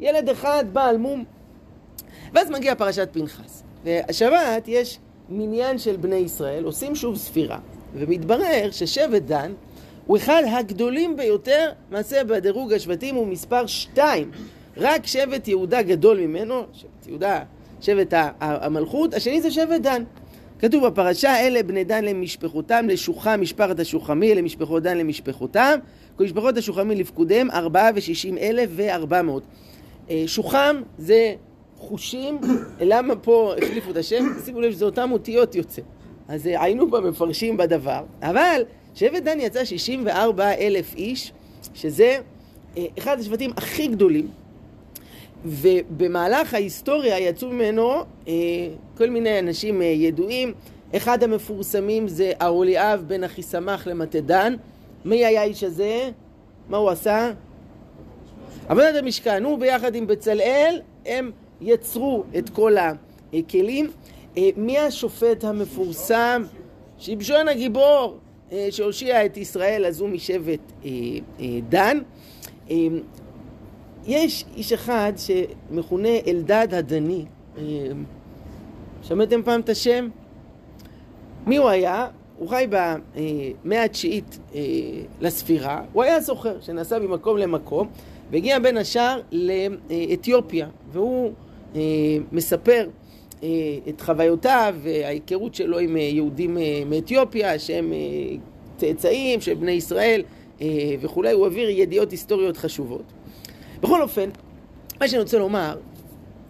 ילד 0.00 0.28
אחד 0.28 0.64
בעל 0.72 0.96
מום. 0.96 1.24
ואז 2.32 2.50
מגיע 2.50 2.74
פרשת 2.74 3.08
פנחס. 3.12 3.62
והשבת 3.84 4.64
יש 4.66 4.98
מניין 5.30 5.78
של 5.78 5.96
בני 5.96 6.16
ישראל, 6.16 6.64
עושים 6.64 6.94
שוב 6.94 7.16
ספירה, 7.16 7.58
ומתברר 7.94 8.68
ששבט 8.70 9.22
דן 9.22 9.52
הוא 10.06 10.16
אחד 10.16 10.42
הגדולים 10.46 11.16
ביותר, 11.16 11.70
למעשה 11.90 12.24
בדירוג 12.24 12.72
השבטים 12.72 13.14
הוא 13.14 13.26
מספר 13.26 13.66
שתיים. 13.66 14.30
רק 14.76 15.06
שבט 15.06 15.48
יהודה 15.48 15.82
גדול 15.82 16.20
ממנו, 16.20 16.62
שבט 16.72 17.06
יהודה, 17.06 17.42
שבט 17.80 18.14
המלכות, 18.40 19.14
השני 19.14 19.40
זה 19.40 19.50
שבט 19.50 19.80
דן. 19.80 20.02
כתוב 20.58 20.86
בפרשה, 20.86 21.40
אלה 21.40 21.62
בני 21.62 21.84
דן 21.84 22.04
למשפחותם, 22.04 22.86
לשוחם 22.88 23.40
משפחת 23.40 23.80
השוחמי, 23.80 24.34
למשפחות 24.34 24.82
דן 24.82 24.98
למשפחותם, 24.98 25.78
כל 26.16 26.24
משפחות 26.24 26.56
השוחמי 26.56 26.94
לפקודיהם, 26.94 27.50
ארבעה 27.50 27.90
ושישים 27.94 28.38
אלף 28.38 28.70
וארבע 28.72 29.22
מאות. 29.22 29.42
אה, 30.10 30.22
שוחם 30.26 30.82
זה 30.98 31.34
חושים, 31.80 32.40
למה 32.80 33.16
פה 33.16 33.54
החליפו 33.62 33.90
את 33.90 33.96
השם? 33.96 34.24
שימו 34.44 34.60
לב 34.60 34.72
שזה 34.72 34.84
אותם 34.84 35.12
אותיות 35.12 35.54
יוצא. 35.54 35.82
אז 36.28 36.46
אה, 36.46 36.62
היינו 36.62 36.90
במפרשים 36.90 37.56
בדבר, 37.56 38.02
אבל 38.22 38.62
שבט 38.94 39.22
דן 39.22 39.40
יצא 39.40 39.64
64 39.64 40.52
אלף 40.52 40.94
איש, 40.94 41.32
שזה 41.74 42.18
אה, 42.76 42.84
אחד 42.98 43.20
השבטים 43.20 43.50
הכי 43.56 43.86
גדולים, 43.86 44.28
ובמהלך 45.44 46.54
ההיסטוריה 46.54 47.18
יצאו 47.18 47.48
ממנו 47.48 47.92
אה, 48.28 48.34
כל 48.96 49.10
מיני 49.10 49.38
אנשים 49.38 49.82
ידועים. 49.82 50.52
אחד 50.96 51.22
המפורסמים 51.22 52.08
זה 52.08 52.32
אהוליאב 52.42 53.04
בן 53.06 53.24
אחיסמך 53.24 53.86
למטדן. 53.90 54.54
מי 55.04 55.24
היה 55.24 55.40
האיש 55.40 55.64
הזה? 55.64 56.10
מה 56.68 56.76
הוא 56.76 56.90
עשה? 56.90 57.32
עבודת 58.68 58.94
המשכן. 58.96 59.44
הוא 59.44 59.58
ביחד 59.58 59.94
עם 59.94 60.06
בצלאל, 60.06 60.80
הם 61.06 61.30
יצרו 61.60 62.24
את 62.38 62.48
כל 62.50 62.76
הכלים. 63.32 63.90
אה, 64.36 64.48
מי 64.56 64.78
השופט 64.78 65.44
המפורסם? 65.44 66.42
שמשון 66.98 67.48
הגיבור 67.48 68.18
אה, 68.52 68.68
שהושיע 68.70 69.26
את 69.26 69.36
ישראל, 69.36 69.86
אז 69.86 70.00
הוא 70.00 70.08
משבט 70.08 70.72
אה, 70.84 70.90
דן. 71.68 71.98
יש 74.06 74.44
איש 74.56 74.72
אחד 74.72 75.12
שמכונה 75.16 76.08
אלדד 76.26 76.68
הדני. 76.70 77.24
שמעתם 79.02 79.42
פעם 79.42 79.60
את 79.60 79.68
השם? 79.68 80.08
מי 81.46 81.56
הוא 81.56 81.68
היה? 81.68 82.08
הוא 82.38 82.48
חי 82.48 82.66
במאה 82.70 83.84
התשיעית 83.84 84.38
לספירה. 85.20 85.82
הוא 85.92 86.02
היה 86.02 86.20
סוחר 86.20 86.60
שנסע 86.60 86.98
ממקום 86.98 87.36
למקום 87.36 87.88
והגיע 88.30 88.58
בין 88.58 88.76
השאר 88.76 89.20
לאתיופיה. 89.32 90.68
והוא 90.92 91.32
מספר 92.32 92.88
את 93.88 94.00
חוויותיו 94.00 94.74
וההיכרות 94.82 95.54
שלו 95.54 95.78
עם 95.78 95.96
יהודים 95.96 96.58
מאתיופיה 96.86 97.58
שהם 97.58 97.92
צאצאים 98.76 99.40
של 99.40 99.54
בני 99.54 99.70
ישראל 99.70 100.22
וכולי. 101.00 101.32
הוא 101.32 101.44
העביר 101.44 101.68
ידיעות 101.68 102.10
היסטוריות 102.10 102.56
חשובות. 102.56 103.02
בכל 103.80 104.02
אופן, 104.02 104.30
מה 105.00 105.08
שאני 105.08 105.22
רוצה 105.22 105.38
לומר 105.38 105.76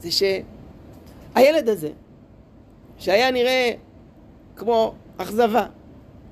זה 0.01 0.09
שהילד 0.11 1.69
הזה, 1.69 1.91
שהיה 2.99 3.31
נראה 3.31 3.73
כמו 4.57 4.95
אכזבה, 5.17 5.67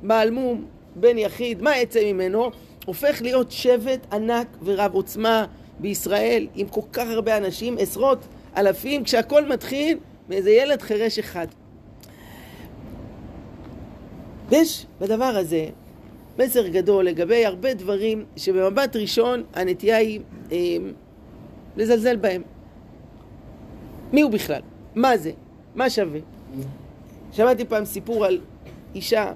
בעל 0.02 0.30
מום, 0.30 0.64
בן 0.96 1.18
יחיד, 1.18 1.62
מה 1.62 1.76
יצא 1.76 2.12
ממנו? 2.12 2.50
הופך 2.86 3.22
להיות 3.22 3.50
שבט 3.50 4.06
ענק 4.12 4.46
ורב 4.64 4.94
עוצמה 4.94 5.46
בישראל 5.78 6.46
עם 6.54 6.68
כל 6.68 6.80
כך 6.92 7.06
הרבה 7.08 7.36
אנשים, 7.36 7.76
עשרות 7.78 8.18
אלפים, 8.56 9.04
כשהכל 9.04 9.48
מתחיל 9.48 9.98
מאיזה 10.28 10.50
ילד 10.50 10.82
חירש 10.82 11.18
אחד. 11.18 11.46
ויש 14.48 14.86
בדבר 15.00 15.24
הזה 15.24 15.66
מסר 16.38 16.68
גדול 16.68 17.04
לגבי 17.04 17.46
הרבה 17.46 17.74
דברים 17.74 18.24
שבמבט 18.36 18.96
ראשון 18.96 19.42
הנטייה 19.54 19.96
היא 19.96 20.20
אה, 20.52 20.56
לזלזל 21.76 22.16
בהם. 22.16 22.42
מי 24.12 24.20
הוא 24.20 24.30
בכלל? 24.30 24.60
מה 24.94 25.16
זה? 25.16 25.32
מה 25.74 25.90
שווה? 25.90 26.20
שמעתי 27.32 27.64
פעם 27.64 27.84
סיפור 27.84 28.24
על 28.24 28.40
אישה 28.94 29.32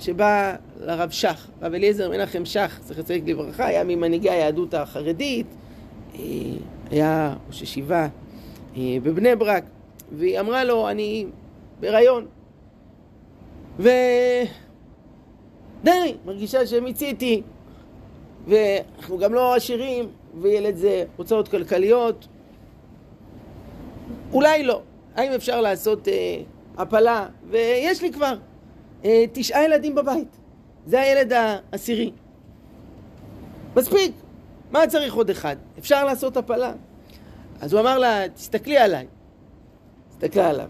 שבאה 0.00 0.56
לרב 0.80 1.10
שך, 1.10 1.48
רב 1.62 1.74
אליעזר 1.74 2.10
מנחם 2.10 2.44
שך, 2.44 2.80
זכר 2.82 3.02
צדיק 3.02 3.24
לברכה, 3.26 3.66
היה 3.66 3.84
ממנהיגי 3.84 4.30
היהדות 4.30 4.74
החרדית, 4.74 5.46
אה, 6.14 6.20
היה 6.90 7.34
ראש 7.48 7.62
ישיבה 7.62 8.08
בבני 8.76 9.36
ברק, 9.36 9.64
והיא 10.12 10.40
אמרה 10.40 10.64
לו, 10.64 10.88
אני 10.88 11.26
בהיריון. 11.80 12.26
ו... 13.78 13.88
די, 15.84 16.16
מרגישה 16.24 16.66
שמיציתי. 16.66 17.42
ואנחנו 18.48 19.18
גם 19.18 19.34
לא 19.34 19.54
עשירים, 19.54 20.08
וילד 20.40 20.76
זה 20.76 21.04
הוצאות 21.16 21.48
כלכליות. 21.48 22.26
אולי 24.32 24.62
לא. 24.62 24.80
האם 25.16 25.32
אפשר 25.32 25.60
לעשות 25.60 26.08
אה, 26.08 26.40
הפלה? 26.76 27.26
ויש 27.50 28.02
לי 28.02 28.12
כבר 28.12 28.34
אה, 29.04 29.24
תשעה 29.32 29.64
ילדים 29.64 29.94
בבית. 29.94 30.36
זה 30.86 31.00
הילד 31.00 31.32
העשירי. 31.32 32.10
מספיק. 33.76 34.12
מה 34.70 34.86
צריך 34.86 35.14
עוד 35.14 35.30
אחד? 35.30 35.56
אפשר 35.78 36.04
לעשות 36.04 36.36
הפלה. 36.36 36.72
אז 37.64 37.72
הוא 37.72 37.80
אמר 37.80 37.98
לה, 37.98 38.28
תסתכלי 38.34 38.78
עליי. 38.78 39.06
תסתכלה 40.10 40.50
עליו. 40.50 40.68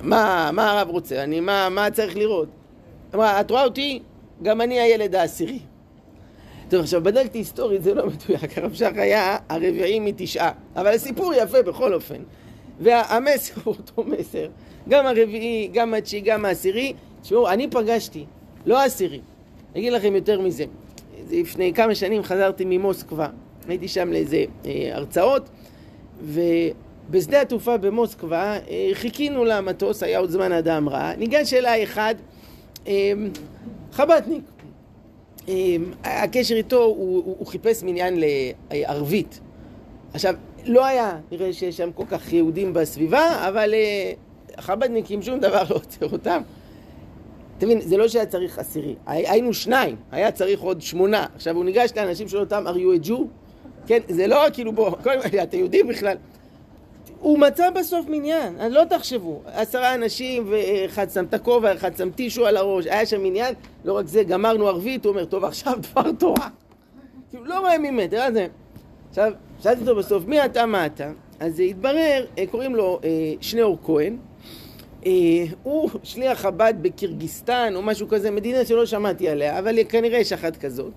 מה, 0.00 0.50
מה 0.52 0.70
הרב 0.70 0.88
רוצה? 0.90 1.22
אני, 1.22 1.40
מה, 1.40 1.68
מה 1.68 1.90
צריך 1.90 2.16
לראות? 2.16 2.48
אמרה, 3.14 3.40
את 3.40 3.50
רואה 3.50 3.64
אותי? 3.64 4.02
גם 4.42 4.60
אני 4.60 4.80
הילד 4.80 5.14
העשירי. 5.14 5.58
טוב, 6.68 6.80
עכשיו 6.80 7.02
בדקתי 7.02 7.38
היסטורית, 7.38 7.82
זה 7.82 7.94
לא 7.94 8.06
מדויק, 8.06 8.58
הרב 8.58 8.74
שך 8.74 8.90
היה 8.94 9.36
הרביעי 9.48 10.00
מתשעה, 10.00 10.52
אבל 10.76 10.94
הסיפור 10.94 11.32
יפה 11.34 11.62
בכל 11.62 11.94
אופן. 11.94 12.22
והמסר 12.80 13.54
הוא 13.64 13.74
אותו 13.78 14.04
מסר, 14.04 14.48
גם 14.88 15.06
הרביעי, 15.06 15.70
גם 15.72 15.94
התשיעי, 15.94 16.22
גם 16.22 16.44
העשירי. 16.44 16.92
תשמעו, 17.22 17.48
אני 17.48 17.70
פגשתי, 17.70 18.24
לא 18.66 18.80
העשירי, 18.80 19.20
אני 19.72 19.80
אגיד 19.80 19.92
לכם 19.92 20.14
יותר 20.14 20.40
מזה. 20.40 20.64
לפני 21.30 21.74
כמה 21.74 21.94
שנים 21.94 22.22
חזרתי 22.22 22.64
ממוסקבה, 22.66 23.28
הייתי 23.68 23.88
שם 23.88 24.12
לאיזה 24.12 24.44
אה, 24.66 24.90
הרצאות, 24.92 25.48
ובשדה 26.22 27.40
התעופה 27.40 27.76
במוסקבה 27.76 28.58
אה, 28.68 28.90
חיכינו 28.92 29.44
למטוס, 29.44 30.02
היה 30.02 30.18
עוד 30.18 30.30
זמן 30.30 30.52
אדם 30.52 30.88
רע, 30.88 31.14
ניגש 31.14 31.54
אליי 31.54 31.84
אחד 31.84 32.14
אמ, 32.86 33.30
חב"דניק. 33.92 34.42
אמ, 35.48 35.92
הקשר 36.04 36.54
איתו, 36.54 36.82
הוא, 36.82 36.96
הוא, 36.96 37.36
הוא 37.38 37.46
חיפש 37.46 37.82
מניין 37.82 38.20
לערבית. 38.70 39.40
עכשיו, 40.14 40.34
לא 40.64 40.86
היה 40.86 41.18
נראה 41.32 41.52
שיש 41.52 41.76
שם 41.76 41.92
כל 41.92 42.04
כך 42.10 42.32
יהודים 42.32 42.72
בסביבה, 42.72 43.48
אבל 43.48 43.74
אה, 43.74 44.12
חב"דניקים, 44.60 45.22
שום 45.22 45.40
דבר 45.40 45.62
לא 45.70 45.74
עוצר 45.74 46.12
אותם. 46.12 46.42
תבין, 47.58 47.80
זה 47.80 47.96
לא 47.96 48.08
שהיה 48.08 48.26
צריך 48.26 48.58
עשירי, 48.58 48.94
היינו 49.06 49.54
שניים, 49.54 49.96
היה 50.10 50.30
צריך 50.32 50.60
עוד 50.60 50.82
שמונה. 50.82 51.26
עכשיו 51.34 51.56
הוא 51.56 51.64
ניגש 51.64 51.90
לאנשים 51.96 52.28
של 52.28 52.38
אותם, 52.38 52.64
are 52.66 52.76
you 52.76 53.04
a 53.04 53.08
Jew? 53.08 53.22
כן, 53.88 53.98
זה 54.08 54.26
לא 54.26 54.44
כאילו 54.52 54.72
בוא, 54.72 54.90
אתה 55.42 55.56
יהודי 55.56 55.82
בכלל. 55.82 56.16
הוא 57.20 57.38
מצא 57.38 57.70
בסוף 57.70 58.06
מניין, 58.08 58.54
לא 58.70 58.84
תחשבו, 58.84 59.42
עשרה 59.46 59.94
אנשים 59.94 60.46
ואחד 60.50 61.10
שם 61.10 61.24
את 61.24 61.34
הכובע, 61.34 61.72
אחד 61.74 61.96
שם 61.96 62.10
טישו 62.10 62.46
על 62.46 62.56
הראש, 62.56 62.86
היה 62.86 63.06
שם 63.06 63.22
מניין, 63.22 63.54
לא 63.84 63.96
רק 63.96 64.06
זה, 64.06 64.22
גמרנו 64.24 64.68
ערבית, 64.68 65.04
הוא 65.04 65.10
אומר, 65.10 65.24
טוב 65.24 65.44
עכשיו 65.44 65.72
דבר 65.92 66.12
תורה. 66.12 66.48
כאילו, 67.30 67.44
לא 67.44 67.58
רואה 67.58 67.78
ממטר, 67.78 68.22
אז 68.22 68.34
זה. 68.34 68.46
עכשיו, 69.10 69.32
שאלתי 69.62 69.80
אותו 69.80 69.96
בסוף, 69.96 70.26
מי 70.26 70.44
אתה, 70.44 70.66
מה 70.66 70.86
אתה? 70.86 71.10
אז 71.40 71.60
התברר, 71.60 72.26
אה, 72.38 72.44
קוראים 72.50 72.74
לו 72.74 73.00
אה, 73.04 73.10
שניאור 73.40 73.78
כהן, 73.84 74.16
אה, 75.06 75.12
הוא 75.62 75.90
שליח 76.02 76.40
חב"ד 76.40 76.74
בקירגיסטן 76.82 77.72
או 77.76 77.82
משהו 77.82 78.08
כזה, 78.08 78.30
מדינה 78.30 78.64
שלא 78.64 78.86
שמעתי 78.86 79.28
עליה, 79.28 79.58
אבל 79.58 79.76
כנראה 79.88 80.18
יש 80.18 80.32
אחת 80.32 80.56
כזאת. 80.56 80.92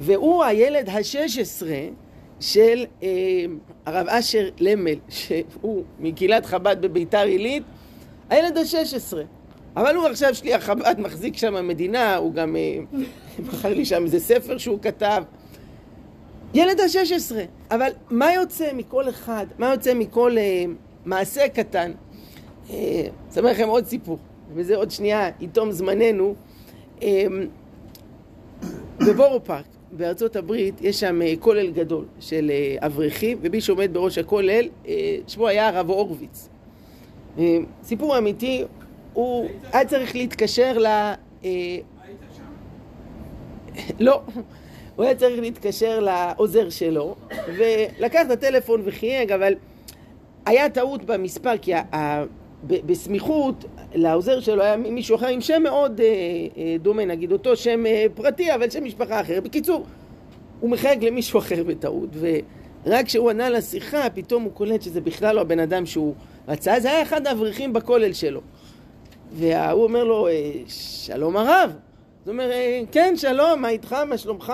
והוא 0.00 0.44
הילד 0.44 0.88
השש 0.88 1.38
עשרה 1.38 1.80
של 2.42 2.84
אה, 3.02 3.08
הרב 3.86 4.06
אשר 4.08 4.48
למל, 4.60 4.94
שהוא 5.08 5.84
מקהילת 5.98 6.46
חב"ד 6.46 6.76
בביתר 6.80 7.22
עילית, 7.22 7.62
הילד 8.30 8.58
השש 8.58 8.94
עשרה. 8.94 9.22
אבל 9.76 9.96
הוא 9.96 10.06
עכשיו 10.06 10.34
שליח 10.34 10.64
חב"ד, 10.64 10.94
מחזיק 10.98 11.36
שם 11.36 11.68
מדינה, 11.68 12.16
הוא 12.16 12.34
גם 12.34 12.56
אה, 12.56 12.78
בחר 13.46 13.74
לי 13.74 13.84
שם 13.84 14.04
איזה 14.04 14.20
ספר 14.20 14.58
שהוא 14.58 14.78
כתב. 14.82 15.22
ילד 16.54 16.80
השש 16.80 17.12
עשרה. 17.12 17.42
אבל 17.70 17.88
מה 18.10 18.32
יוצא 18.32 18.72
מכל 18.74 19.08
אחד, 19.08 19.46
מה 19.58 19.70
יוצא 19.70 19.94
מכל 19.94 20.38
אה, 20.38 20.64
מעשה 21.04 21.48
קטן? 21.48 21.92
אה, 22.70 23.06
לכם 23.36 23.68
עוד 23.68 23.86
סיפור, 23.86 24.18
וזה 24.54 24.76
עוד 24.76 24.90
שנייה, 24.90 25.30
איתום 25.40 25.72
זמננו. 25.72 26.34
אה, 27.02 27.26
בבורו 28.98 29.44
פארק, 29.44 29.64
בארצות 29.92 30.36
הברית, 30.36 30.74
יש 30.80 31.00
שם 31.00 31.22
אה, 31.22 31.34
כולל 31.40 31.70
גדול 31.70 32.04
של 32.20 32.50
אה, 32.50 32.86
אברכים, 32.86 33.38
ומי 33.42 33.60
שעומד 33.60 33.90
בראש 33.94 34.18
הכולל, 34.18 34.68
אה, 34.88 34.92
שמו 35.28 35.48
היה 35.48 35.68
הרב 35.68 35.90
הורוביץ. 35.90 36.48
סיפור 37.82 38.18
אמיתי, 38.18 38.64
הוא 39.12 39.48
היה 39.72 39.84
צריך 39.84 40.16
להתקשר 40.16 40.78
ל... 40.78 40.86
לא, 44.00 44.20
הוא 44.96 45.04
היה 45.04 45.14
צריך 45.14 45.40
להתקשר 45.40 46.00
לעוזר 46.00 46.70
שלו, 46.70 47.14
ולקח 47.56 48.20
את 48.26 48.30
הטלפון 48.30 48.82
וחייג, 48.84 49.32
אבל 49.32 49.54
היה 50.46 50.70
טעות 50.70 51.04
במספר, 51.04 51.58
כי 51.62 51.74
ה- 51.74 51.96
ה- 51.96 52.24
בסמיכות 52.66 53.64
לעוזר 53.94 54.40
שלו 54.40 54.62
היה 54.62 54.76
מישהו 54.76 55.16
אחר 55.16 55.26
עם 55.26 55.40
שם 55.40 55.62
מאוד 55.62 56.00
אה, 56.00 56.06
אה, 56.56 56.76
דומה, 56.82 57.04
נגיד 57.04 57.32
אותו 57.32 57.56
שם 57.56 57.86
אה, 57.86 58.06
פרטי, 58.14 58.54
אבל 58.54 58.70
שם 58.70 58.84
משפחה 58.84 59.20
אחר. 59.20 59.40
בקיצור, 59.40 59.84
הוא 60.60 60.70
מחייג 60.70 61.04
למישהו 61.04 61.38
אחר 61.38 61.62
בטעות, 61.66 62.08
ורק 62.20 63.06
כשהוא 63.06 63.30
ענה 63.30 63.50
לשיחה, 63.50 64.10
פתאום 64.14 64.42
הוא 64.42 64.52
קולט 64.52 64.82
שזה 64.82 65.00
בכלל 65.00 65.36
לא 65.36 65.40
הבן 65.40 65.58
אדם 65.60 65.86
שהוא 65.86 66.14
רצה. 66.48 66.80
זה 66.80 66.90
היה 66.90 67.02
אחד 67.02 67.26
האברכים 67.26 67.72
בכולל 67.72 68.12
שלו. 68.12 68.40
והוא 69.32 69.84
אומר 69.84 70.04
לו, 70.04 70.28
"אה, 70.28 70.32
שלום 70.68 71.36
הרב. 71.36 71.70
אז 71.70 72.28
הוא 72.28 72.32
אומר, 72.32 72.50
"אה, 72.50 72.80
כן, 72.92 73.14
שלום, 73.16 73.62
מה 73.62 73.68
איתך, 73.68 73.92
מה 73.92 74.18
שלומך? 74.18 74.52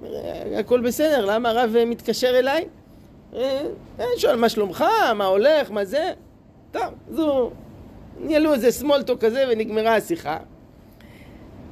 הוא 0.00 0.08
אומר, 0.08 0.16
"אה, 0.24 0.58
הכל 0.58 0.80
בסדר, 0.80 1.24
למה 1.26 1.50
הרב 1.50 1.76
אה, 1.76 1.84
מתקשר 1.84 2.38
אליי? 2.38 2.64
"אה, 3.34 3.60
אה, 4.00 4.04
שואל, 4.16 4.36
מה 4.36 4.48
שלומך, 4.48 4.84
מה 5.16 5.24
הולך, 5.24 5.70
מה 5.70 5.84
זה? 5.84 6.12
טוב, 6.72 6.82
זו... 7.10 7.50
ניהלו 8.20 8.54
איזה 8.54 8.70
סמולטו 8.70 9.18
כזה 9.18 9.44
ונגמרה 9.52 9.96
השיחה. 9.96 10.38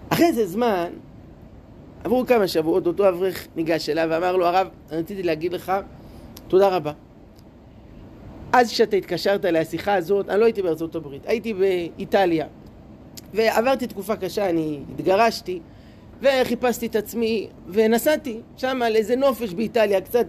אחרי 0.09 0.26
איזה 0.26 0.47
זמן, 0.47 0.90
עברו 2.05 2.26
כמה 2.26 2.49
שבועות, 2.49 2.87
אותו 2.87 3.09
אברך 3.09 3.49
ניגש 3.57 3.88
אליו 3.88 4.09
ואמר 4.11 4.37
לו, 4.37 4.47
הרב, 4.47 4.69
רציתי 4.90 5.23
להגיד 5.23 5.52
לך 5.52 5.73
תודה 6.49 6.69
רבה. 6.69 6.93
אז 8.52 8.71
כשאתה 8.71 8.97
התקשרת 8.97 9.45
לשיחה 9.45 9.95
הזאת, 9.95 10.28
אני 10.28 10.41
לא 10.41 10.45
הייתי 10.45 10.63
בארצות 10.63 10.95
הברית, 10.95 11.23
הייתי 11.26 11.54
באיטליה. 11.54 12.47
ועברתי 13.34 13.87
תקופה 13.87 14.17
קשה, 14.17 14.50
אני 14.50 14.80
התגרשתי, 14.95 15.61
וחיפשתי 16.21 16.87
את 16.87 16.97
עצמי, 16.97 17.49
ונסעתי 17.69 18.41
שם 18.56 18.82
על 18.82 18.97
איזה 18.97 19.17
נופש 19.17 19.54
באיטליה, 19.54 20.00
קצת 20.00 20.26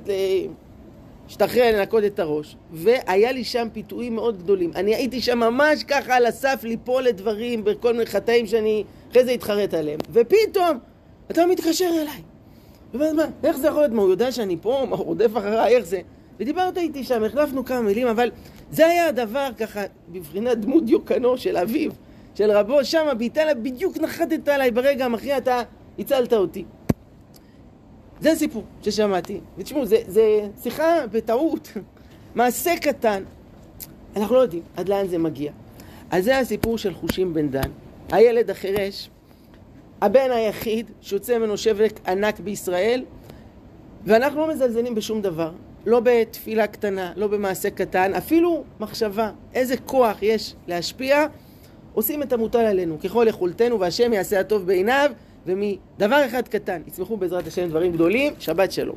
להשתחרר, 1.29 1.77
לנקות 1.77 2.03
את 2.03 2.19
הראש. 2.19 2.55
והיה 2.71 3.31
לי 3.31 3.43
שם 3.43 3.67
פיתויים 3.73 4.15
מאוד 4.15 4.37
גדולים. 4.37 4.71
אני 4.75 4.95
הייתי 4.95 5.21
שם 5.21 5.39
ממש 5.39 5.83
ככה 5.83 6.15
על 6.15 6.25
הסף 6.25 6.59
ליפול 6.63 7.03
לדברים, 7.03 7.63
בכל 7.63 7.93
מיני 7.93 8.05
חטאים 8.05 8.47
שאני 8.47 8.83
אחרי 9.11 9.25
זה 9.25 9.33
אתחרט 9.33 9.73
עליהם. 9.73 9.99
ופתאום, 10.11 10.77
אתה 11.31 11.45
מתקשר 11.45 11.89
אליי. 12.01 12.21
ומה, 12.93 13.13
מה, 13.13 13.23
איך 13.43 13.57
זה 13.57 13.67
יכול 13.67 13.81
להיות? 13.81 13.93
מה, 13.93 14.01
הוא 14.01 14.09
יודע 14.09 14.31
שאני 14.31 14.57
פה? 14.61 14.85
מה, 14.89 14.95
הוא 14.95 15.05
רודף 15.05 15.31
אחריי? 15.33 15.75
איך 15.75 15.85
זה? 15.85 16.01
ודיברת 16.39 16.77
איתי 16.77 17.03
שם, 17.03 17.23
החלפנו 17.23 17.65
כמה 17.65 17.81
מילים, 17.81 18.07
אבל 18.07 18.31
זה 18.71 18.87
היה 18.87 19.07
הדבר 19.07 19.49
ככה, 19.57 19.81
בבחינת 20.09 20.57
דמות 20.57 20.85
דיוקנו 20.85 21.37
של 21.37 21.57
אביו, 21.57 21.91
של 22.35 22.51
רבו, 22.51 22.85
שמה 22.85 23.13
באיטליה, 23.13 23.55
בדיוק 23.55 23.97
נחתת 23.97 24.47
עליי 24.47 24.71
ברגע 24.71 25.05
המכריע, 25.05 25.37
אתה 25.37 25.61
הצלת 25.99 26.33
אותי. 26.33 26.65
זה 28.21 28.31
הסיפור 28.31 28.63
ששמעתי. 28.81 29.39
ותשמעו, 29.57 29.85
זה, 29.85 29.97
זה 30.07 30.49
שיחה 30.63 31.07
בטעות, 31.11 31.71
מעשה 32.35 32.77
קטן. 32.81 33.23
אנחנו 34.15 34.35
לא 34.35 34.39
יודעים 34.39 34.63
עד 34.77 34.89
לאן 34.89 35.07
זה 35.07 35.17
מגיע. 35.17 35.51
אז 36.11 36.23
זה 36.23 36.39
הסיפור 36.39 36.77
של 36.77 36.93
חושים 36.93 37.33
בן 37.33 37.49
דן. 37.49 37.69
הילד 38.11 38.49
החירש, 38.49 39.09
הבן 40.01 40.31
היחיד 40.31 40.91
שיוצא 41.01 41.37
ממנו 41.37 41.57
שבק 41.57 41.99
ענק 42.07 42.39
בישראל, 42.39 43.05
ואנחנו 44.05 44.41
לא 44.41 44.47
מזלזלים 44.53 44.95
בשום 44.95 45.21
דבר. 45.21 45.51
לא 45.85 46.01
בתפילה 46.03 46.67
קטנה, 46.67 47.13
לא 47.15 47.27
במעשה 47.27 47.69
קטן, 47.69 48.13
אפילו 48.13 48.63
מחשבה. 48.79 49.31
איזה 49.53 49.77
כוח 49.77 50.17
יש 50.21 50.55
להשפיע, 50.67 51.25
עושים 51.93 52.23
את 52.23 52.33
המוטל 52.33 52.59
עלינו, 52.59 52.99
ככל 52.99 53.25
יכולתנו, 53.29 53.79
והשם 53.79 54.13
יעשה 54.13 54.39
הטוב 54.39 54.65
בעיניו, 54.65 55.11
ומדבר 55.49 56.25
אחד 56.25 56.47
קטן 56.47 56.81
יצמחו 56.87 57.17
בעזרת 57.17 57.47
השם 57.47 57.69
דברים 57.69 57.91
גדולים. 57.91 58.33
שבת 58.39 58.71
שלום. 58.71 58.95